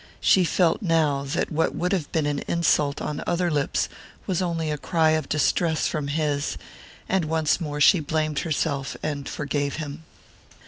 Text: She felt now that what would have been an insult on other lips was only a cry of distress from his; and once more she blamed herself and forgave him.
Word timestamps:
She 0.19 0.43
felt 0.45 0.81
now 0.81 1.25
that 1.25 1.51
what 1.51 1.75
would 1.75 1.91
have 1.91 2.11
been 2.11 2.25
an 2.25 2.39
insult 2.47 3.03
on 3.03 3.21
other 3.27 3.51
lips 3.51 3.87
was 4.25 4.41
only 4.41 4.71
a 4.71 4.77
cry 4.79 5.11
of 5.11 5.29
distress 5.29 5.85
from 5.85 6.07
his; 6.07 6.57
and 7.07 7.25
once 7.25 7.61
more 7.61 7.79
she 7.79 7.99
blamed 7.99 8.39
herself 8.39 8.97
and 9.03 9.29
forgave 9.29 9.75
him. 9.75 10.03